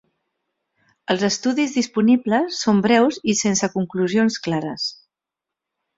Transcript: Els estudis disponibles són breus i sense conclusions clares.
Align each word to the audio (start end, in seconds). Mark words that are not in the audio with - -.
Els 1.15 1.25
estudis 1.27 1.75
disponibles 1.81 2.57
són 2.65 2.81
breus 2.89 3.23
i 3.35 3.39
sense 3.43 3.73
conclusions 3.79 4.43
clares. 4.49 4.89